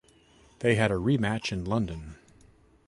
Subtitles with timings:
[0.61, 2.15] They had a rematch in London.